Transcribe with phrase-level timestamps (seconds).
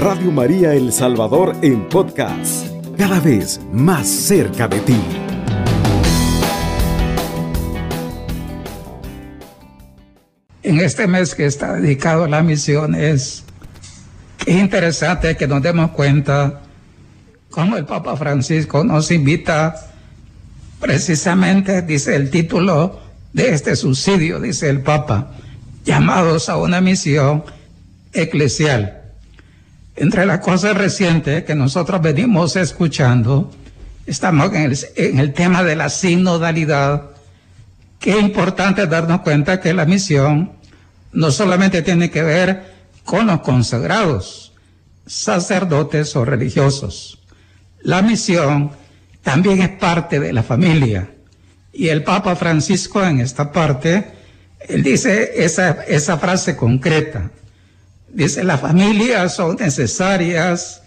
[0.00, 4.96] Radio María El Salvador en podcast, cada vez más cerca de ti.
[10.62, 13.44] En este mes que está dedicado a la misión es
[14.46, 16.62] interesante que nos demos cuenta
[17.50, 19.74] cómo el Papa Francisco nos invita
[20.80, 23.00] precisamente, dice el título
[23.34, 25.32] de este subsidio, dice el Papa,
[25.84, 27.44] llamados a una misión
[28.14, 28.99] eclesial.
[30.00, 33.50] Entre las cosas recientes que nosotros venimos escuchando,
[34.06, 37.10] estamos en el, tema de la sinodalidad.
[37.98, 40.52] Qué importante darnos cuenta que la misión
[41.12, 42.72] no solamente tiene que ver
[43.04, 44.54] con los consagrados,
[45.04, 47.18] sacerdotes o religiosos.
[47.82, 48.70] La misión
[49.22, 51.10] también es parte de la familia.
[51.74, 54.12] Y el Papa Francisco en esta parte,
[54.66, 57.30] él dice esa frase concreta.
[58.12, 60.82] Dice, las familias son necesarias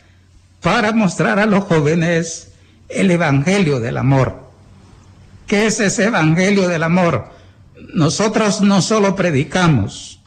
[0.61, 2.52] para mostrar a los jóvenes
[2.89, 4.44] el Evangelio del amor.
[5.48, 7.30] ¿Qué es ese Evangelio del amor?
[7.94, 10.20] Nosotros no solo predicamos,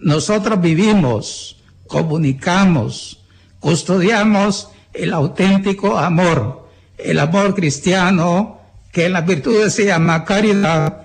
[0.00, 3.20] nosotros vivimos, comunicamos,
[3.58, 6.68] custodiamos el auténtico amor,
[6.98, 8.60] el amor cristiano,
[8.92, 11.02] que en las virtudes se llama caridad,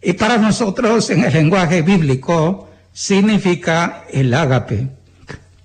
[0.00, 2.67] y para nosotros en el lenguaje bíblico
[2.98, 4.88] significa el ágape,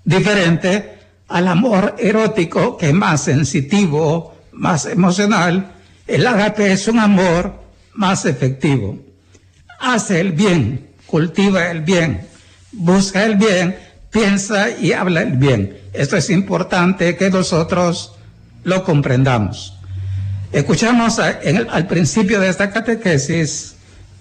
[0.06, 5.72] diferente al amor erótico que es más sensitivo, más emocional,
[6.06, 7.56] el ágape es un amor
[7.96, 9.00] más efectivo.
[9.80, 12.28] Hace el bien, cultiva el bien,
[12.72, 13.78] busca el bien,
[14.12, 15.76] piensa y habla el bien.
[15.92, 18.14] Esto es importante que nosotros
[18.64, 19.76] lo comprendamos.
[20.52, 23.74] Escuchamos al principio de esta catequesis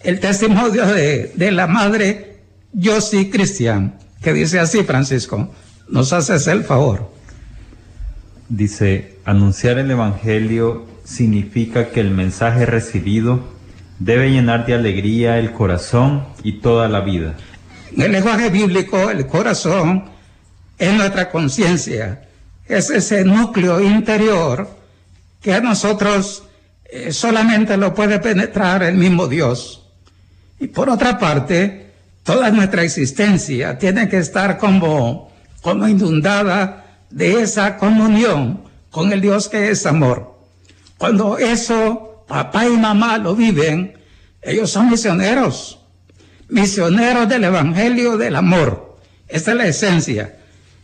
[0.02, 2.31] el testimonio de, de la madre
[2.72, 5.52] Yossi Cristian, que dice así, Francisco,
[5.88, 7.10] nos haces el favor.
[8.48, 13.40] Dice, anunciar el Evangelio significa que el mensaje recibido
[13.98, 17.36] debe llenar de alegría el corazón y toda la vida.
[17.94, 20.04] En el lenguaje bíblico, el corazón
[20.78, 22.28] es nuestra conciencia,
[22.66, 24.68] es ese núcleo interior
[25.40, 26.44] que a nosotros
[26.84, 29.86] eh, solamente lo puede penetrar el mismo Dios.
[30.58, 31.91] Y por otra parte,
[32.22, 39.48] toda nuestra existencia tiene que estar como, como inundada de esa comunión con el Dios
[39.48, 40.38] que es amor.
[40.98, 43.98] Cuando eso papá y mamá lo viven,
[44.40, 45.80] ellos son misioneros,
[46.48, 48.98] misioneros del Evangelio del amor.
[49.28, 50.38] Esta es la esencia.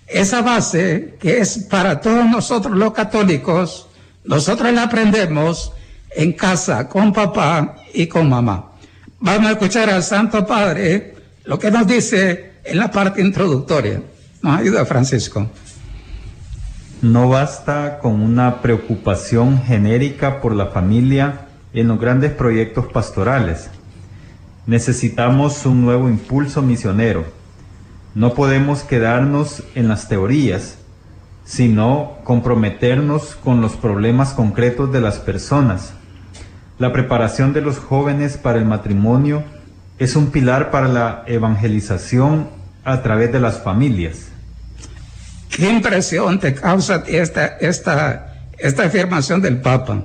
[0.06, 3.88] Esa base que es para todos nosotros los católicos,
[4.24, 5.72] nosotros la aprendemos
[6.10, 8.72] en casa con papá y con mamá.
[9.20, 11.17] Vamos a escuchar al Santo Padre
[11.48, 14.02] lo que nos dice en la parte introductoria.
[14.42, 15.48] Nos ayuda Francisco.
[17.00, 23.70] No basta con una preocupación genérica por la familia en los grandes proyectos pastorales.
[24.66, 27.24] Necesitamos un nuevo impulso misionero.
[28.14, 30.76] No podemos quedarnos en las teorías,
[31.46, 35.94] sino comprometernos con los problemas concretos de las personas.
[36.78, 39.44] La preparación de los jóvenes para el matrimonio
[39.98, 42.48] es un pilar para la evangelización
[42.84, 44.28] a través de las familias.
[45.50, 50.02] ¿Qué impresión te causa esta, esta, esta afirmación del Papa?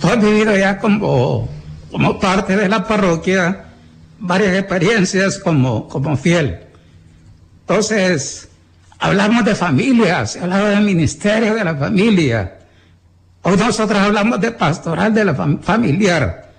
[0.00, 1.48] Tú has vivido ya como,
[1.90, 3.64] como parte de la parroquia
[4.20, 6.60] varias experiencias como, como fiel.
[7.62, 8.48] Entonces,
[8.98, 12.58] hablamos de familias, se hablaba del ministerio de la familia.
[13.42, 16.49] Hoy nosotros hablamos de pastoral de la familiar.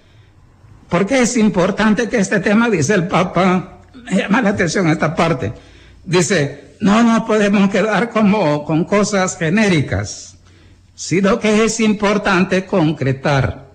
[0.92, 5.16] ¿Por qué es importante que este tema, dice el Papa, me llama la atención esta
[5.16, 5.54] parte.
[6.04, 10.36] Dice, no nos podemos quedar como con cosas genéricas,
[10.94, 13.68] sino que es importante concretar.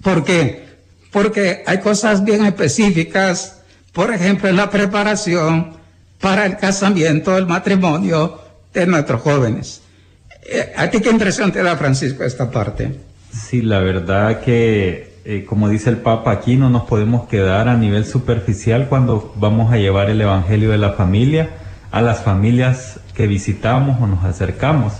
[0.00, 0.68] ¿Por qué?
[1.10, 3.62] Porque hay cosas bien específicas,
[3.92, 5.78] por ejemplo, en la preparación
[6.20, 8.40] para el casamiento, el matrimonio
[8.72, 9.82] de nuestros jóvenes.
[10.44, 13.00] Eh, ¿A ti qué impresión te da, Francisco, esta parte?
[13.32, 17.76] Sí, la verdad que eh, como dice el Papa, aquí no nos podemos quedar a
[17.76, 21.50] nivel superficial cuando vamos a llevar el Evangelio de la familia
[21.92, 24.94] a las familias que visitamos o nos acercamos.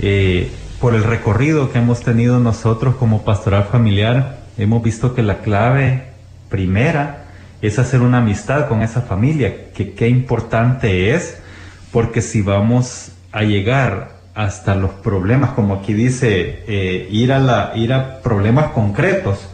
[0.00, 0.50] Eh,
[0.80, 6.08] por el recorrido que hemos tenido nosotros como pastoral familiar, hemos visto que la clave
[6.48, 7.26] primera
[7.60, 11.38] es hacer una amistad con esa familia, que qué importante es,
[11.92, 17.72] porque si vamos a llegar hasta los problemas, como aquí dice, eh, ir, a la,
[17.74, 19.48] ir a problemas concretos,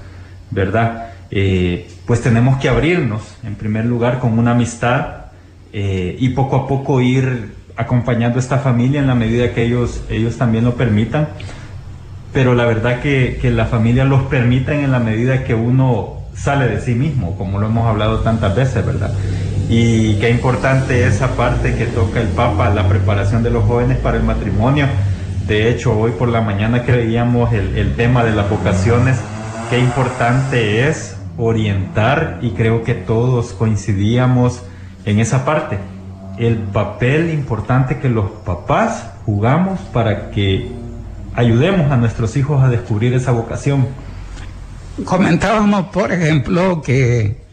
[0.50, 1.08] ¿verdad?
[1.30, 5.26] Eh, pues tenemos que abrirnos, en primer lugar, con una amistad
[5.72, 10.02] eh, y poco a poco ir acompañando a esta familia en la medida que ellos,
[10.08, 11.28] ellos también lo permitan.
[12.32, 16.68] Pero la verdad que, que la familia los permita en la medida que uno sale
[16.68, 19.12] de sí mismo, como lo hemos hablado tantas veces, ¿verdad?
[19.68, 24.16] Y qué importante esa parte que toca el Papa, la preparación de los jóvenes para
[24.16, 24.86] el matrimonio.
[25.46, 29.18] De hecho, hoy por la mañana que veíamos el, el tema de las vocaciones,
[29.68, 34.62] qué importante es orientar y creo que todos coincidíamos
[35.04, 35.78] en esa parte.
[36.38, 40.70] El papel importante que los papás jugamos para que
[41.34, 43.86] ayudemos a nuestros hijos a descubrir esa vocación.
[45.04, 47.47] Comentábamos, por ejemplo, que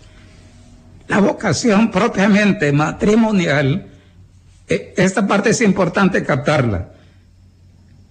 [1.07, 3.87] la vocación propiamente matrimonial,
[4.67, 6.89] eh, esta parte es importante captarla.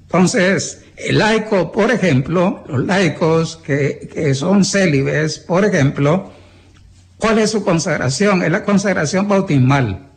[0.02, 6.32] Entonces, el laico, por ejemplo, los laicos que, que son célibes, por ejemplo,
[7.18, 8.42] ¿cuál es su consagración?
[8.42, 10.10] Es la consagración bautismal.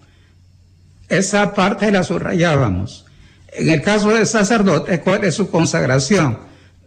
[1.09, 3.05] Esa parte la subrayábamos.
[3.53, 6.37] En el caso del sacerdote, ¿cuál es su consagración?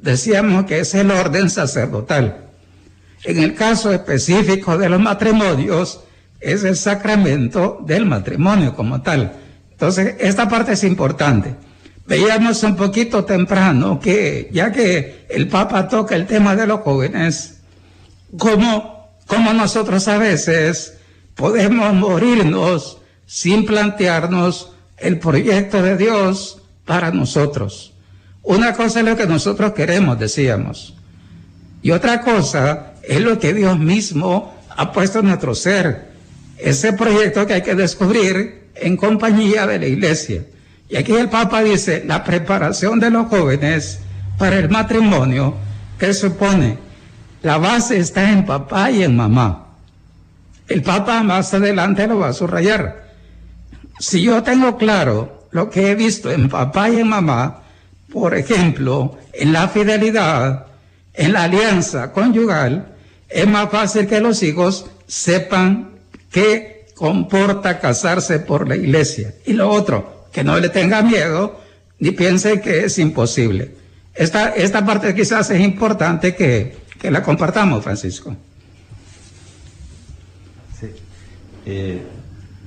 [0.00, 2.49] Decíamos que es el orden sacerdotal.
[3.24, 6.00] En el caso específico de los matrimonios,
[6.40, 9.32] es el sacramento del matrimonio como tal.
[9.70, 11.54] Entonces, esta parte es importante.
[12.06, 17.60] Veíamos un poquito temprano que, ya que el Papa toca el tema de los jóvenes,
[18.36, 20.94] como, como nosotros a veces
[21.34, 27.92] podemos morirnos sin plantearnos el proyecto de Dios para nosotros.
[28.42, 30.94] Una cosa es lo que nosotros queremos, decíamos.
[31.82, 36.10] Y otra cosa es lo que Dios mismo ha puesto en nuestro ser.
[36.58, 40.44] Ese proyecto que hay que descubrir en compañía de la iglesia.
[40.88, 43.98] Y aquí el Papa dice, la preparación de los jóvenes
[44.38, 45.56] para el matrimonio,
[45.98, 46.78] que supone,
[47.42, 49.66] la base está en papá y en mamá.
[50.68, 53.08] El Papa más adelante lo va a subrayar.
[53.98, 57.62] Si yo tengo claro lo que he visto en papá y en mamá,
[58.12, 60.66] por ejemplo, en la fidelidad,
[61.12, 62.90] en la alianza conyugal,
[63.30, 65.90] es más fácil que los hijos sepan
[66.30, 69.34] qué comporta casarse por la iglesia.
[69.46, 71.60] Y lo otro, que no le tenga miedo
[71.98, 73.74] ni piense que es imposible.
[74.14, 78.34] Esta, esta parte quizás es importante que, que la compartamos, Francisco.
[80.78, 80.86] Sí,
[81.66, 82.02] eh,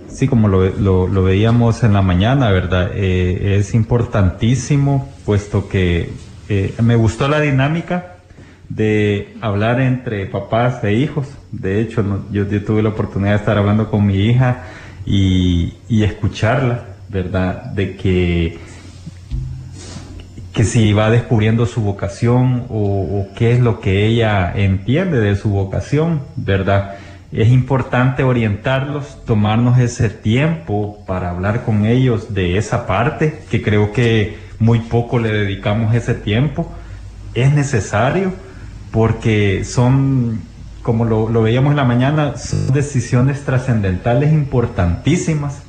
[0.07, 2.91] sí como lo, lo, lo, veíamos en la mañana, ¿verdad?
[2.93, 6.11] Eh, es importantísimo, puesto que
[6.49, 8.12] eh, me gustó la dinámica
[8.75, 11.27] de hablar entre papás e hijos.
[11.51, 14.63] De hecho, yo, yo, tuve la oportunidad de estar hablando con mi hija
[15.05, 17.65] y, y escucharla ¿verdad?
[17.65, 18.57] De que,
[20.53, 25.49] que si va descubriendo su vocación o, qué es lo que ella entiende de su
[25.49, 26.95] vocación, ¿verdad?
[27.31, 33.91] Es importante orientarlos, tomarnos ese tiempo para hablar con ellos de esa parte, que creo
[33.91, 36.71] que muy poco le dedicamos ese tiempo.
[37.33, 38.33] Es necesario
[38.93, 40.39] porque son,
[40.83, 45.63] como lo, lo veíamos en la mañana, son decisiones trascendentales importantísimas,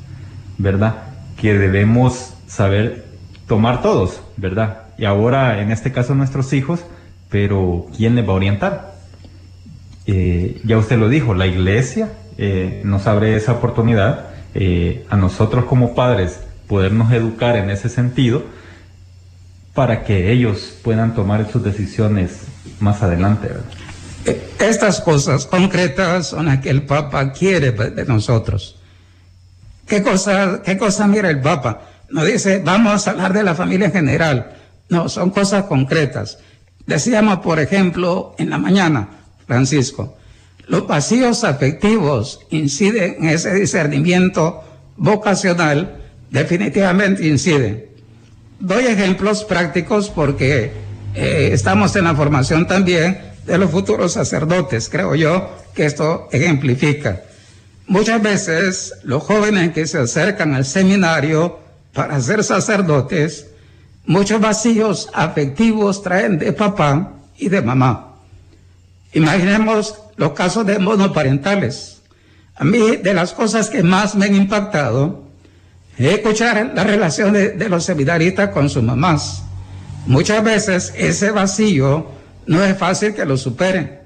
[0.58, 1.14] ¿verdad?
[1.36, 3.04] que debemos saber
[3.46, 4.84] tomar todos, ¿verdad?
[4.96, 6.80] Y ahora, en este caso, nuestros hijos,
[7.28, 8.94] pero ¿quién les va a orientar?
[10.06, 15.64] Eh, ya usted lo dijo, la iglesia eh, nos abre esa oportunidad eh, a nosotros
[15.64, 18.44] como padres podernos educar en ese sentido
[19.74, 22.46] para que ellos puedan tomar sus decisiones
[22.80, 23.48] más adelante.
[23.48, 23.64] ¿verdad?
[24.58, 28.76] Estas cosas concretas son las que el Papa quiere de nosotros.
[29.86, 31.82] ¿Qué cosa, qué cosa mira el Papa?
[32.10, 34.56] No dice, vamos a hablar de la familia en general.
[34.88, 36.38] No, son cosas concretas.
[36.86, 39.08] Decíamos, por ejemplo, en la mañana,
[39.46, 40.16] Francisco,
[40.66, 44.62] los vacíos afectivos inciden en ese discernimiento
[44.96, 45.96] vocacional,
[46.30, 47.86] definitivamente inciden.
[48.60, 50.83] Doy ejemplos prácticos porque
[51.14, 54.88] eh, estamos en la formación también de los futuros sacerdotes.
[54.88, 57.22] Creo yo que esto ejemplifica.
[57.86, 61.60] Muchas veces los jóvenes que se acercan al seminario
[61.92, 63.46] para ser sacerdotes,
[64.06, 68.16] muchos vacíos afectivos traen de papá y de mamá.
[69.12, 72.02] Imaginemos los casos de monoparentales.
[72.56, 75.24] A mí, de las cosas que más me han impactado,
[75.98, 79.42] es escuchar la relación de, de los seminaristas con sus mamás.
[80.06, 82.06] Muchas veces ese vacío
[82.46, 84.00] no es fácil que lo superen.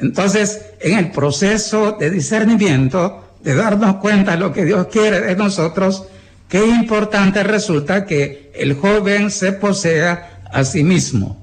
[0.00, 5.36] Entonces, en el proceso de discernimiento, de darnos cuenta de lo que Dios quiere de
[5.36, 6.04] nosotros,
[6.48, 11.40] qué importante resulta que el joven se posea a sí mismo,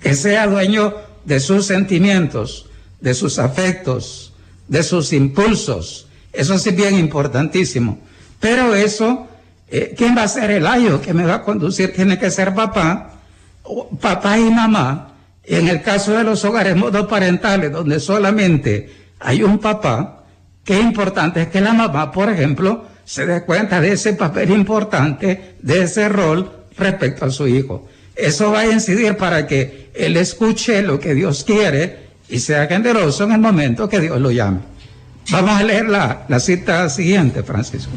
[0.00, 0.94] que sea dueño
[1.24, 2.66] de sus sentimientos,
[3.00, 4.32] de sus afectos,
[4.68, 6.08] de sus impulsos.
[6.32, 7.98] Eso es bien importantísimo.
[8.40, 9.28] Pero eso
[9.74, 11.94] eh, ¿quién va a ser el ayo que me va a conducir?
[11.94, 13.14] Tiene que ser papá,
[13.98, 15.14] papá y mamá.
[15.44, 20.24] En el caso de los hogares monoparentales, donde solamente hay un papá,
[20.62, 25.56] qué importante es que la mamá, por ejemplo, se dé cuenta de ese papel importante,
[25.62, 27.88] de ese rol respecto a su hijo.
[28.14, 33.24] Eso va a incidir para que él escuche lo que Dios quiere y sea generoso
[33.24, 34.60] en el momento que Dios lo llame.
[35.30, 37.92] Vamos a leer la, la cita siguiente, Francisco.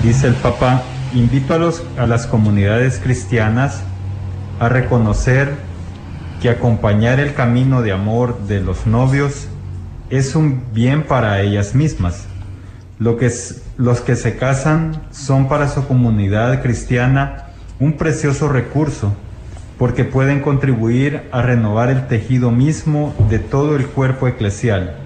[0.00, 0.82] Dice el Papa,
[1.12, 3.82] invito a, los, a las comunidades cristianas
[4.58, 5.54] a reconocer
[6.40, 9.48] que acompañar el camino de amor de los novios
[10.10, 12.26] es un bien para ellas mismas.
[12.98, 13.30] Lo que
[13.76, 19.14] los que se casan son para su comunidad cristiana un precioso recurso
[19.78, 24.96] porque pueden contribuir a renovar el tejido mismo de todo el cuerpo eclesial.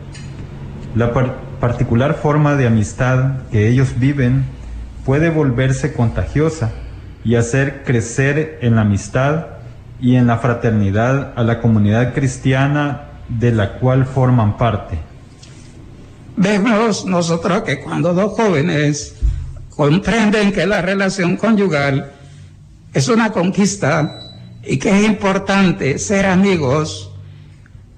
[0.95, 1.13] La
[1.61, 4.56] particular forma de amistad que ellos viven
[5.07, 6.73] puede volverse contagiosa
[7.25, 9.47] y hacer crecer en la amistad
[10.01, 14.99] y en la fraternidad a la comunidad cristiana de la cual forman parte.
[16.37, 19.15] Vemos nosotros que cuando dos jóvenes
[19.71, 22.11] comprenden que la relación conyugal
[22.93, 24.19] es una conquista
[24.65, 27.13] y que es importante ser amigos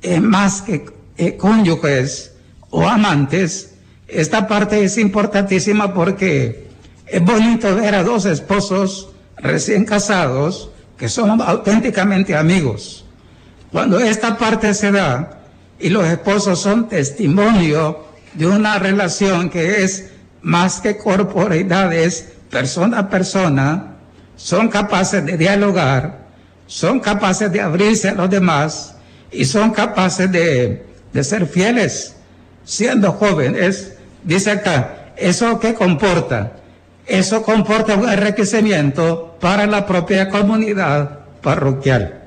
[0.03, 0.85] eh, más que
[1.17, 2.35] eh, cónyuges
[2.69, 3.75] o amantes,
[4.07, 6.68] esta parte es importantísima porque
[7.11, 13.05] es bonito ver a dos esposos recién casados que son auténticamente amigos.
[13.71, 15.41] Cuando esta parte se da
[15.79, 20.11] y los esposos son testimonio de una relación que es
[20.43, 23.97] más que corporeidades, persona a persona,
[24.37, 26.27] son capaces de dialogar,
[26.67, 28.97] son capaces de abrirse a los demás
[29.31, 32.15] y son capaces de, de ser fieles
[32.65, 33.95] siendo jóvenes.
[34.23, 36.53] Dice acá, ¿eso qué comporta?
[37.09, 42.23] Eso comporta un enriquecimiento para la propia comunidad parroquial.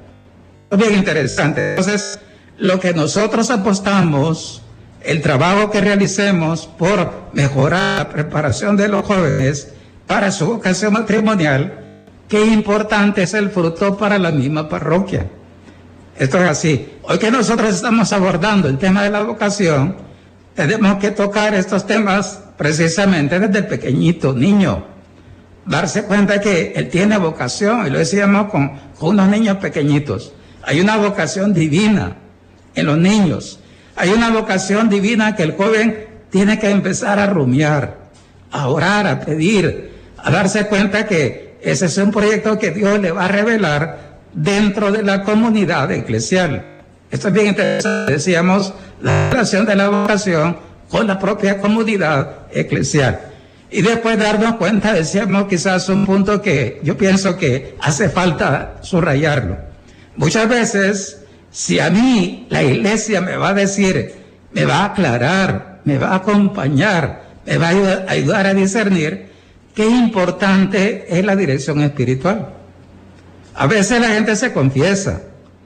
[0.76, 1.72] Bien interesante.
[1.72, 2.20] Entonces,
[2.58, 4.64] lo que nosotros apostamos,
[5.02, 9.70] el trabajo que realicemos por mejorar la preparación de los jóvenes
[10.08, 15.28] para su vocación matrimonial, qué importante es el fruto para la misma parroquia.
[16.18, 16.90] Esto es así.
[17.04, 19.96] Hoy que nosotros estamos abordando el tema de la vocación,
[20.55, 24.86] tenemos que tocar estos temas precisamente desde el pequeñito niño.
[25.65, 30.34] Darse cuenta que él tiene vocación, y lo decíamos con, con unos niños pequeñitos.
[30.63, 32.17] Hay una vocación divina
[32.75, 33.60] en los niños.
[33.96, 37.98] Hay una vocación divina que el joven tiene que empezar a rumiar,
[38.51, 43.12] a orar, a pedir, a darse cuenta que ese es un proyecto que Dios le
[43.12, 46.65] va a revelar dentro de la comunidad eclesial.
[47.12, 48.13] Esto es bien interesante.
[48.13, 50.58] Decíamos la relación de la vocación
[50.89, 53.20] con la propia comunidad eclesial.
[53.70, 59.58] Y después darnos cuenta, decíamos quizás un punto que yo pienso que hace falta subrayarlo.
[60.17, 64.13] Muchas veces, si a mí la iglesia me va a decir,
[64.51, 69.29] me va a aclarar, me va a acompañar, me va a ayudar a discernir,
[69.74, 72.50] qué importante es la dirección espiritual.
[73.55, 75.22] A veces la gente se confiesa,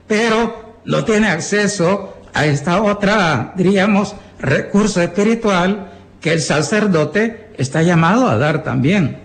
[0.08, 8.30] pero no tiene acceso a esta otra, diríamos, recurso espiritual que el sacerdote está llamado
[8.30, 9.20] a dar también,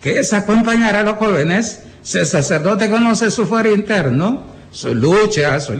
[0.00, 1.82] que es acompañar a los jóvenes.
[2.02, 5.74] Si el sacerdote conoce su fuero interno, su lucha, su,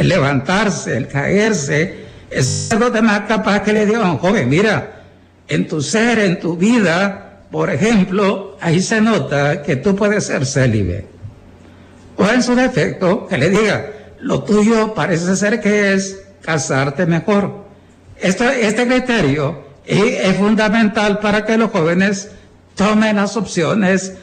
[0.00, 5.04] levantarse, el caerse, el sacerdote más capaz que le diga a un joven, mira,
[5.46, 10.46] en tu ser, en tu vida, por ejemplo, ahí se nota que tú puedes ser
[10.46, 11.06] célibe.
[12.16, 17.62] O en su defecto, que le diga, lo tuyo parece ser que es casarte mejor
[18.22, 22.30] este criterio es fundamental para que los jóvenes
[22.76, 24.14] tomen las opciones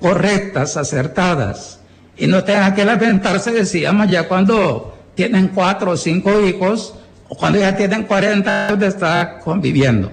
[0.00, 1.80] correctas, acertadas,
[2.16, 6.94] y no tengan que lamentarse, decíamos, ya cuando tienen cuatro o cinco hijos,
[7.28, 10.12] o cuando ya tienen 40 años de estar conviviendo.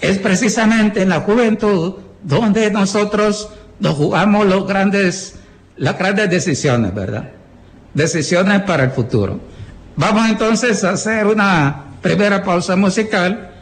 [0.00, 5.36] Es precisamente en la juventud donde nosotros nos jugamos los grandes,
[5.76, 7.30] las grandes decisiones, ¿verdad?
[7.94, 9.40] Decisiones para el futuro.
[9.96, 13.52] Vamos entonces a hacer una primera pausa musical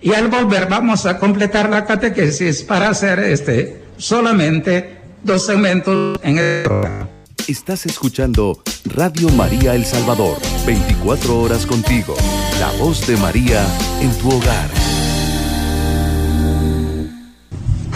[0.00, 6.38] y al volver vamos a completar la catequesis para hacer este solamente dos segmentos en
[6.38, 7.08] el programa.
[7.48, 12.16] Estás escuchando Radio María El Salvador, 24 horas contigo,
[12.58, 13.64] la voz de María
[14.00, 14.70] en tu hogar.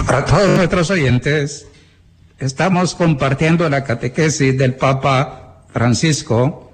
[0.07, 1.67] Para todos nuestros oyentes,
[2.39, 5.40] estamos compartiendo la catequesis del Papa
[5.73, 6.73] Francisco,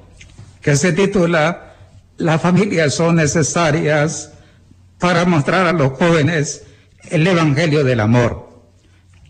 [0.62, 1.66] que se titula
[2.18, 4.32] las familias son necesarias
[4.98, 6.62] para mostrar a los jóvenes
[7.10, 8.46] el Evangelio del amor.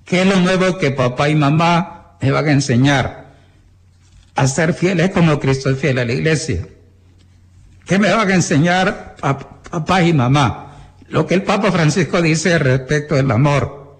[0.04, 3.34] ¿Qué es lo nuevo que papá y mamá me van a enseñar?
[4.36, 6.68] A ser fieles como Cristo es fiel a la iglesia.
[7.86, 10.94] ¿Qué me van a enseñar papá y mamá?
[11.08, 13.98] Lo que el Papa Francisco dice respecto del amor.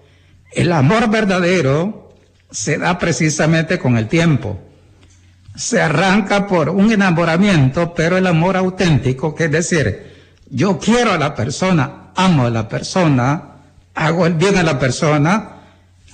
[0.53, 2.15] El amor verdadero
[2.51, 4.61] se da precisamente con el tiempo.
[5.57, 10.15] Se arranca por un enamoramiento, pero el amor auténtico, que es decir,
[10.49, 13.55] yo quiero a la persona, amo a la persona,
[13.95, 15.57] hago bien a la persona,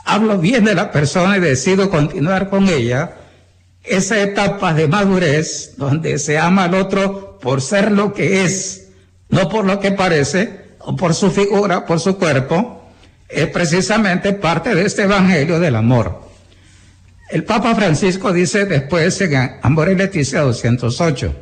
[0.05, 3.15] hablo bien de la persona y decido continuar con ella,
[3.83, 8.87] esa etapa de madurez donde se ama al otro por ser lo que es,
[9.29, 12.83] no por lo que parece, o por su figura, por su cuerpo,
[13.27, 16.21] es precisamente parte de este Evangelio del amor.
[17.33, 21.33] El Papa Francisco dice después en Amor y Leticia 208,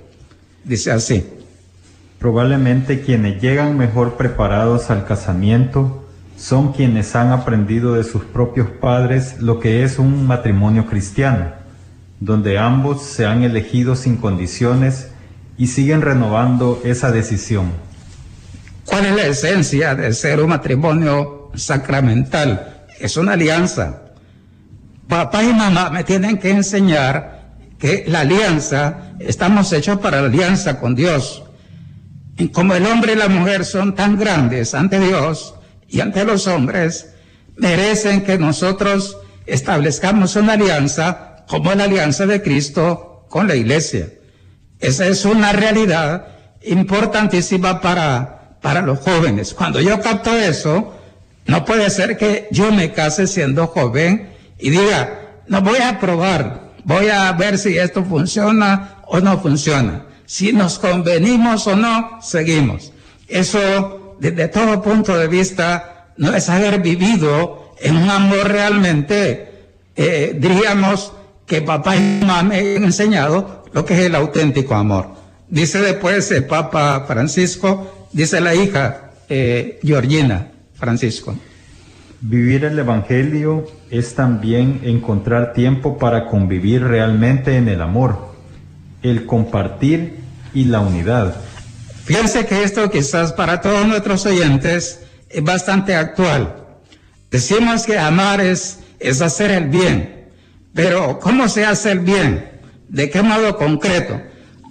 [0.63, 1.27] dice así.
[2.17, 6.07] Probablemente quienes llegan mejor preparados al casamiento
[6.37, 11.51] son quienes han aprendido de sus propios padres lo que es un matrimonio cristiano,
[12.21, 15.09] donde ambos se han elegido sin condiciones
[15.57, 17.69] y siguen renovando esa decisión.
[18.85, 22.85] ¿Cuál es la esencia de ser un matrimonio sacramental?
[22.97, 24.03] Es una alianza.
[25.11, 30.79] Papá y mamá me tienen que enseñar que la alianza, estamos hechos para la alianza
[30.79, 31.43] con Dios.
[32.37, 35.55] Y como el hombre y la mujer son tan grandes ante Dios
[35.89, 37.09] y ante los hombres,
[37.57, 44.07] merecen que nosotros establezcamos una alianza como la alianza de Cristo con la iglesia.
[44.79, 46.25] Esa es una realidad
[46.61, 49.53] importantísima para, para los jóvenes.
[49.53, 50.93] Cuando yo capto eso,
[51.47, 54.30] no puede ser que yo me case siendo joven
[54.61, 60.05] y diga, no voy a probar, voy a ver si esto funciona o no funciona.
[60.25, 62.93] Si nos convenimos o no, seguimos.
[63.27, 70.37] Eso, desde todo punto de vista, no es haber vivido en un amor realmente, eh,
[70.37, 71.13] diríamos,
[71.45, 75.09] que papá y mamá me han enseñado lo que es el auténtico amor.
[75.49, 81.35] Dice después el Papa Francisco, dice la hija eh, Georgina Francisco.
[82.21, 88.33] Vivir el Evangelio es también encontrar tiempo para convivir realmente en el amor,
[89.03, 90.21] el compartir
[90.53, 91.35] y la unidad.
[92.05, 96.55] Fíjense que esto quizás para todos nuestros oyentes es bastante actual.
[97.29, 100.29] Decimos que amar es, es hacer el bien,
[100.73, 102.49] pero ¿cómo se hace el bien?
[102.87, 104.21] ¿De qué modo concreto?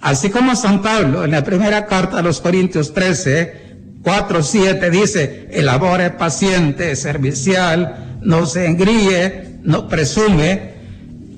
[0.01, 3.61] Así como San Pablo en la primera carta a los Corintios 13,
[4.03, 10.71] 4, 7 dice, el amor es paciente, servicial, no se engríe, no presume.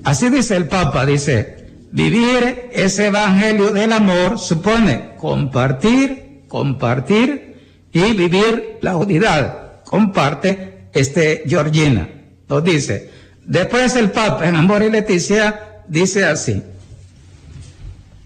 [0.04, 7.56] Así dice el Papa, dice, vivir ese evangelio del amor supone compartir, compartir
[7.92, 9.82] y vivir la unidad.
[9.84, 12.08] Comparte este Georgina.
[12.48, 13.10] Lo dice.
[13.44, 16.62] Después el Papa en Amor y Leticia dice así,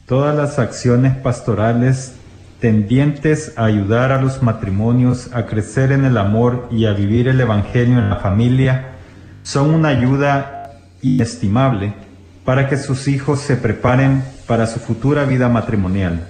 [0.06, 2.12] Todas las acciones pastorales
[2.60, 7.40] tendientes a ayudar a los matrimonios a crecer en el amor y a vivir el
[7.40, 8.96] Evangelio en la familia
[9.42, 11.94] son una ayuda inestimable
[12.44, 16.28] para que sus hijos se preparen para su futura vida matrimonial.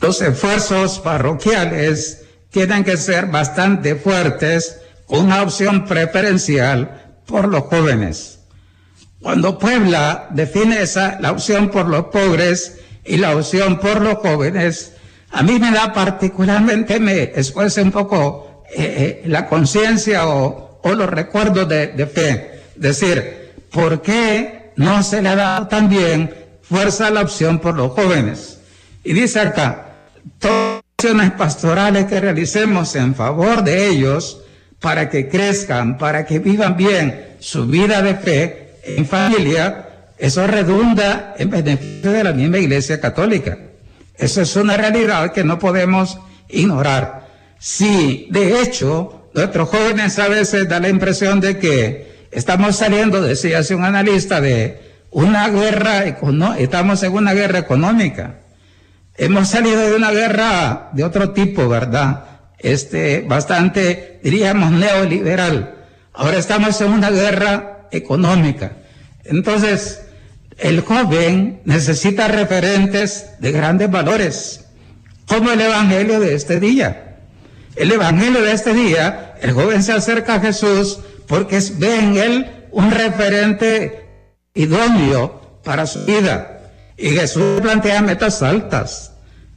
[0.00, 8.40] Los esfuerzos parroquiales tienen que ser bastante fuertes, una opción preferencial por los jóvenes.
[9.20, 14.92] Cuando Puebla define esa, la opción por los pobres, y la opción por los jóvenes,
[15.32, 21.08] a mí me da particularmente, me esfuerza un poco eh, eh, la conciencia o, los
[21.08, 22.60] recuerdos de, de fe.
[22.74, 27.92] Decir, ¿por qué no se le ha dado también fuerza a la opción por los
[27.92, 28.58] jóvenes?
[29.04, 29.94] Y dice acá,
[30.38, 34.40] todas las acciones pastorales que realicemos en favor de ellos,
[34.80, 39.86] para que crezcan, para que vivan bien su vida de fe en familia,
[40.18, 43.58] eso redunda en beneficio de la misma Iglesia Católica.
[44.20, 47.26] Eso es una realidad que no podemos ignorar.
[47.58, 53.60] Si, de hecho, nuestros jóvenes a veces da la impresión de que estamos saliendo, decía
[53.60, 54.78] hace un analista, de
[55.10, 56.04] una guerra,
[56.58, 58.40] estamos en una guerra económica.
[59.16, 62.24] Hemos salido de una guerra de otro tipo, ¿verdad?
[62.58, 65.76] Este, bastante, diríamos, neoliberal.
[66.12, 68.72] Ahora estamos en una guerra económica.
[69.24, 70.02] Entonces,
[70.60, 74.66] el joven necesita referentes de grandes valores,
[75.26, 77.16] como el Evangelio de este día.
[77.76, 82.46] El Evangelio de este día, el joven se acerca a Jesús porque ve en él
[82.72, 84.06] un referente
[84.54, 86.60] idóneo para su vida.
[86.96, 89.12] Y Jesús plantea metas altas.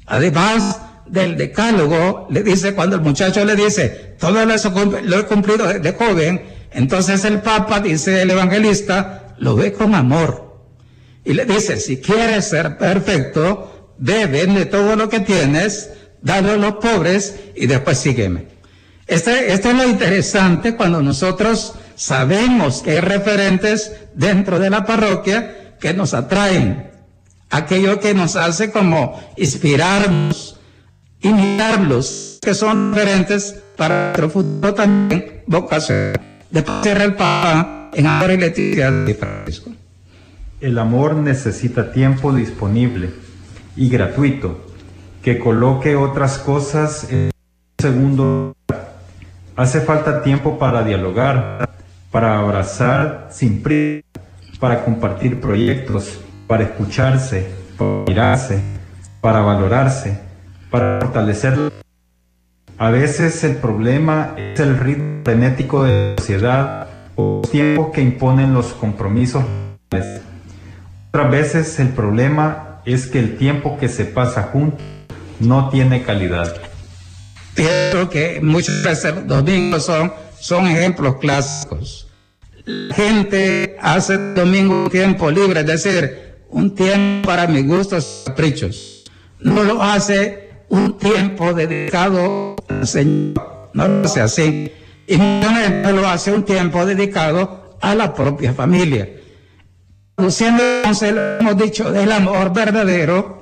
[0.05, 4.71] Además, del decálogo, le dice, cuando el muchacho le dice, todo eso
[5.03, 10.42] lo he cumplido de joven, entonces el Papa, dice el evangelista, lo ve con amor.
[11.25, 15.89] Y le dice, si quieres ser perfecto, ve, vende todo lo que tienes,
[16.21, 18.47] dale a los pobres y después sígueme.
[19.07, 25.75] Este, esto es lo interesante cuando nosotros sabemos que hay referentes dentro de la parroquia
[25.79, 26.91] que nos atraen.
[27.49, 30.59] Aquello que nos hace como inspirarnos,
[31.21, 36.13] imitarlos, que son referentes para nuestro futuro también vocación.
[36.49, 39.71] Después cierra el Papa en Ahora y Leticia de Francisco.
[40.63, 43.09] El amor necesita tiempo disponible
[43.75, 44.65] y gratuito
[45.21, 47.31] que coloque otras cosas en
[47.77, 48.55] segundo
[49.57, 51.69] Hace falta tiempo para dialogar,
[52.11, 54.07] para abrazar sin prisa,
[54.57, 57.45] para compartir proyectos, para escucharse,
[57.77, 58.61] para mirarse,
[59.19, 60.17] para valorarse,
[60.71, 61.73] para fortalecer.
[62.77, 68.01] A veces el problema es el ritmo frenético de la sociedad o los tiempos que
[68.01, 69.43] imponen los compromisos.
[71.15, 74.81] Otras veces el problema es que el tiempo que se pasa juntos
[75.39, 76.51] no tiene calidad.
[77.53, 82.07] Pienso que los domingos son, son ejemplos clásicos.
[82.65, 89.03] La gente hace domingo un tiempo libre, es decir, un tiempo para mis gustos caprichos.
[89.39, 94.71] No lo hace un tiempo dedicado al Señor, no lo hace así.
[95.05, 99.19] Y no lo hace un tiempo dedicado a la propia familia.
[100.17, 103.41] Luciendo entonces, hemos dicho del amor verdadero,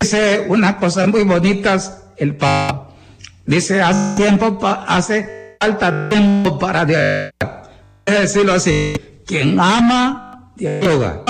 [0.00, 2.90] dice unas cosas muy bonitas el Papa.
[3.44, 7.70] Dice, hace tiempo, hace falta tiempo para dialogar.
[8.06, 8.94] Es decirlo así,
[9.26, 11.22] quien ama, dialoga.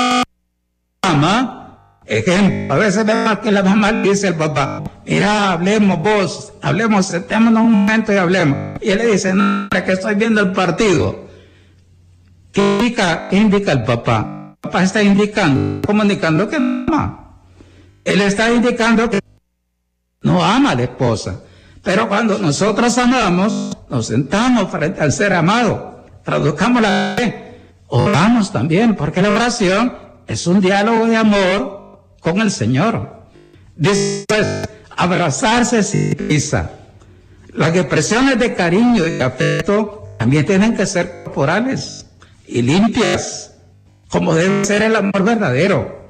[1.02, 7.06] Ama, ejemplo, a veces vemos que la mamá dice al papá, mira, hablemos vos, hablemos,
[7.06, 8.78] sentémonos un momento y hablemos.
[8.82, 11.23] Y él le dice, no, es que estoy viendo el partido.
[12.54, 14.54] ¿Qué indica, indica el papá?
[14.54, 17.40] El papá está indicando, comunicando que no ama.
[18.04, 19.18] Él está indicando que
[20.22, 21.40] no ama a la esposa.
[21.82, 28.94] Pero cuando nosotros amamos, nos sentamos frente al ser amado, traduzcamos la fe, oramos también,
[28.94, 29.92] porque la oración
[30.28, 33.24] es un diálogo de amor con el Señor.
[33.74, 34.46] Después,
[34.96, 36.70] abrazarse sin prisa.
[37.52, 42.03] Las expresiones de cariño y afecto también tienen que ser corporales
[42.46, 43.54] y limpias,
[44.08, 46.04] como debe ser el amor verdadero.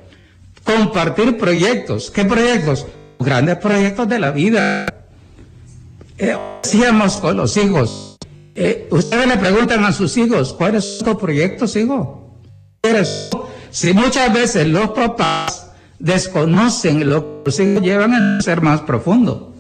[0.65, 2.11] Compartir proyectos.
[2.11, 2.87] ¿Qué proyectos?
[3.19, 4.87] Grandes proyectos de la vida
[6.17, 8.17] eh, decíamos con los hijos,
[8.55, 12.39] eh, ustedes le preguntan a sus hijos, ¿cuáles son tus proyectos, hijo?
[13.71, 19.55] Si muchas veces los papás desconocen lo que los hijos llevan a ser más profundo.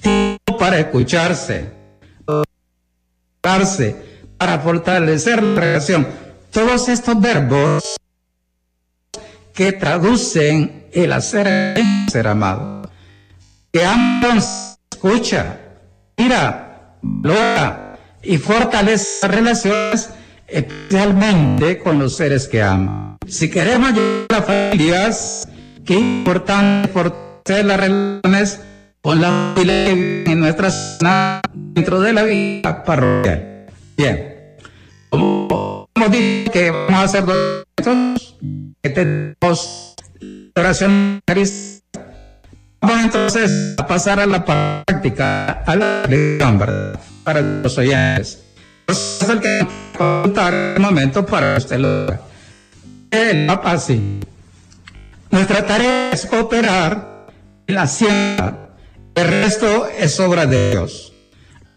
[0.00, 1.70] Tiempo para escucharse,
[3.40, 3.64] para
[4.60, 6.06] fortalecer la relación.
[6.50, 7.96] Todos estos verbos
[9.54, 12.82] que traducen el hacer ser amado.
[13.72, 15.58] Que ambos escucha,
[16.16, 20.10] mira, logra y fortalece relaciones
[20.46, 23.16] especialmente con los seres que ama.
[23.26, 25.48] Si queremos ayudar a las familias,
[25.84, 28.60] qué importante fortalecer las relaciones
[29.00, 33.66] con la familia en nuestra zona dentro de la vida parroquial.
[33.96, 34.31] Bien,
[35.12, 38.36] como, dicho que vamos a hacer dos
[38.82, 39.94] que tenemos
[40.56, 41.20] oración
[42.80, 46.58] Vamos entonces a pasar a la práctica, a la lección.
[47.22, 48.42] Para los oyentes.
[48.88, 52.06] Es el que contar el momento para usted lo
[53.10, 54.20] El Papa sí.
[55.30, 57.28] Nuestra tarea es cooperar
[57.68, 58.56] en la ciencia.
[59.14, 61.12] El resto es obra de Dios.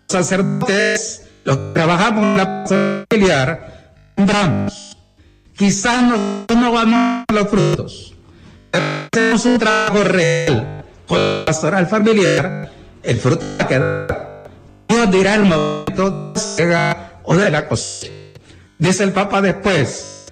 [0.08, 4.98] Sacerdotes, los que trabajamos en la familiar, sembramos.
[5.56, 6.18] Quizás no,
[6.60, 8.16] no vamos a los frutos.
[8.72, 12.72] Pero hacemos un trabajo real con la pastoral familiar,
[13.04, 13.80] el fruto que
[14.90, 18.12] Dios dirá el momento de la o de la cosecha.
[18.80, 20.26] Dice el Papa después,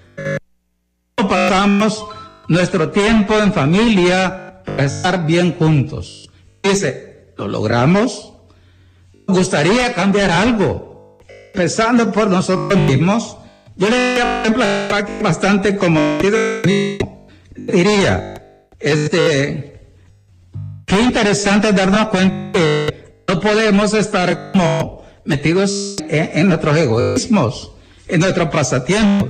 [1.15, 2.06] pasamos
[2.47, 6.30] nuestro tiempo en familia para estar bien juntos.
[6.62, 8.34] Dice, ¿lo logramos?
[9.28, 10.93] ¿Nos gustaría cambiar algo?
[11.54, 13.38] Empezando por nosotros mismos.
[13.76, 14.44] Yo le diría,
[15.22, 16.00] bastante como
[17.56, 18.34] diría,
[18.80, 19.74] este,
[20.94, 24.52] Qué interesante darnos cuenta que no podemos estar
[25.26, 27.72] metidos en, nuestros egoísmos,
[28.08, 29.28] en nuestro pasatiempo.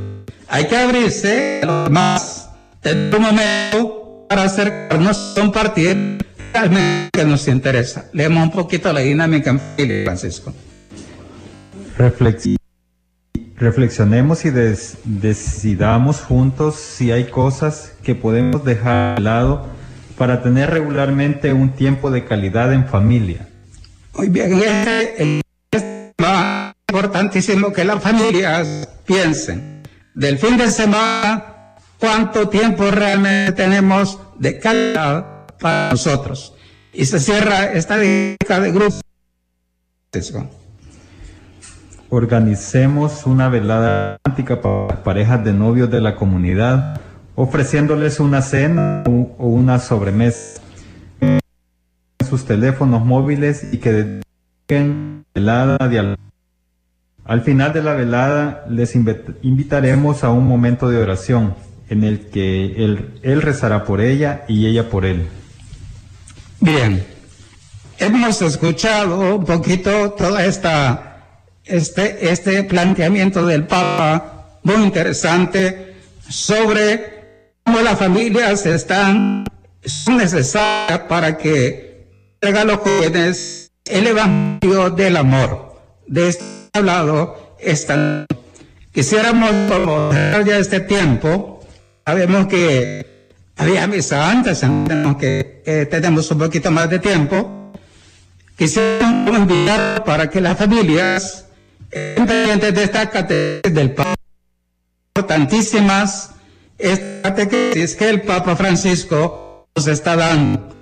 [0.49, 2.49] Hay que abrirse más,
[2.81, 6.17] tener un momento para acercarnos, compartir
[6.53, 8.09] realmente que nos interesa.
[8.11, 10.15] Leemos un poquito la dinámica en familia,
[13.57, 19.67] Reflexionemos y decidamos juntos si hay cosas que podemos dejar de lado
[20.17, 23.47] para tener regularmente un tiempo de calidad en familia.
[24.15, 25.31] Muy bien, este
[25.71, 29.83] es más importantísimo que las familias piensen.
[30.13, 36.53] Del fin de semana, ¿cuánto tiempo realmente tenemos de calidad para nosotros.
[36.91, 38.99] Y se cierra esta dinámica de grupo.
[42.15, 47.01] Organicemos una velada romántica para parejas de novios de la comunidad,
[47.33, 50.61] ofreciéndoles una cena o una sobremesa.
[52.29, 54.21] Sus teléfonos móviles y que
[54.69, 55.77] dediquen velada
[57.25, 57.41] Al.
[57.41, 61.55] Final de la velada les invitaremos a un momento de oración
[61.89, 65.25] en el que él, él rezará por ella y ella por él.
[66.59, 67.03] Bien,
[67.97, 71.12] hemos escuchado un poquito toda esta,
[71.65, 75.95] este, este planteamiento del Papa, muy interesante,
[76.29, 79.45] sobre cómo las familias están,
[79.83, 82.07] son necesarias para que
[82.39, 85.73] traigan a los jóvenes el evangelio del amor.
[86.07, 88.25] De este hablado, esta,
[88.91, 89.51] quisiéramos
[90.45, 91.61] ya este tiempo,
[92.05, 93.13] sabemos que
[93.55, 94.61] había misa antes,
[95.19, 97.71] que eh, tenemos un poquito más de tiempo.
[98.57, 101.42] Quisiera invitar para que las familias
[101.93, 103.05] de esta
[103.69, 104.15] del Papa.
[105.15, 106.31] Importantísimas
[106.77, 110.75] esta catequesis que el Papa Francisco nos está dando.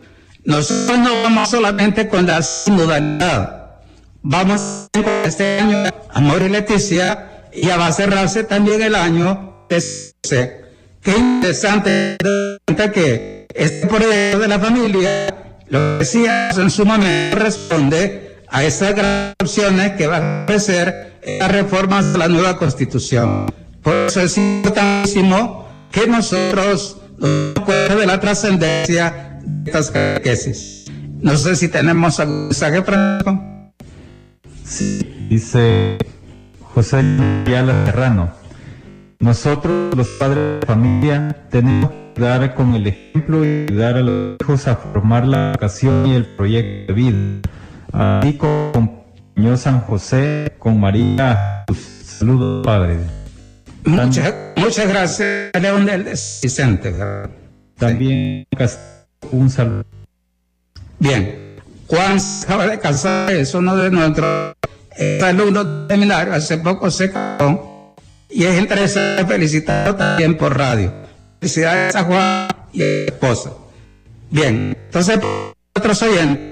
[0.43, 3.81] Nosotros no vamos solamente con la sinodalidad,
[4.23, 4.87] vamos
[5.25, 10.61] este año Amor y Leticia y va a cerrarse también el año de
[11.01, 12.17] Qué interesante
[12.93, 19.33] que este proyecto de la familia, lo que decíamos en su momento, responde a grandes
[19.41, 23.45] opciones que van a ofrecer las reformas de la nueva constitución.
[23.81, 30.85] Por eso es importantísimo que nosotros nos de la trascendencia de estas catequesis.
[31.21, 33.39] No sé si tenemos algún mensaje, Francisco.
[34.65, 35.97] Sí, dice
[36.73, 36.97] José
[37.45, 38.31] Ayala Serrano.
[39.19, 44.37] Nosotros, los padres de familia, tenemos que dar con el ejemplo y ayudar a los
[44.41, 47.41] hijos a formar la vocación y el proyecto de vida.
[47.93, 49.01] Así con
[49.57, 51.65] San José, con María.
[52.03, 52.99] Saludos, Padre.
[53.83, 56.93] Muchas, muchas gracias, Leonel Vicente.
[57.77, 58.45] También
[59.31, 59.83] un saludo.
[60.99, 64.55] Bien, Juan acaba de casar, es uno de nuestros
[65.23, 67.95] alumnos de seminario, hace poco se casó
[68.29, 70.93] y es interesante felicitarlo también por radio.
[71.39, 73.51] Felicidades a Juan y a su esposa.
[74.29, 75.19] Bien, entonces,
[75.75, 76.50] otros oyentes,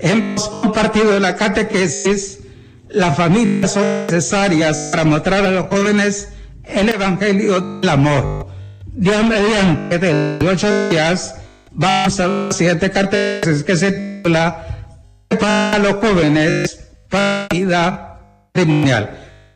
[0.00, 2.38] hemos compartido la catequesis
[2.88, 6.28] las familias son necesarias para mostrar a los jóvenes
[6.64, 8.48] el evangelio del amor.
[8.86, 11.36] Dios mediante, de ocho días,
[11.70, 14.66] vamos a la siguiente catequesis que se titula
[15.38, 18.18] para los jóvenes para vida
[18.52, 19.10] criminal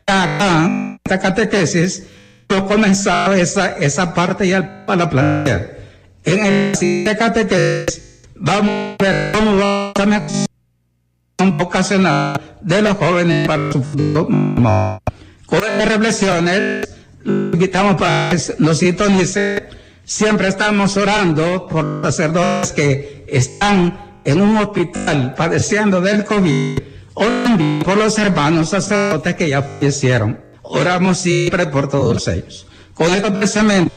[0.07, 2.03] acá, esta catequesis,
[2.49, 5.75] yo comenzaba esa, esa parte ya para plantear.
[6.23, 8.04] En el siguiente catequesis,
[8.35, 14.27] vamos a ver cómo va a mejorar vocacional de los jóvenes para su futuro.
[14.27, 16.95] Con estas reflexiones,
[17.25, 19.69] invitamos para que nos sintonice.
[20.03, 26.79] Siempre estamos orando por sacerdotes que están en un hospital padeciendo del COVID
[27.17, 30.37] Oramos por los hermanos sacerdotes que ya fallecieron.
[30.63, 32.67] Oramos siempre por todos ellos.
[32.93, 33.93] Con este pensamiento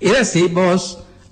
[0.00, 1.00] y decimos,